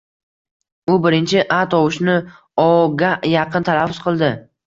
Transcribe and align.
U 0.93 0.95
birinchi 1.03 1.43
“a” 1.57 1.59
tovushini 1.75 2.15
“o”ga 2.65 3.13
yaqin 3.35 3.71
talaffuz 3.71 4.01
qildi. 4.07 4.31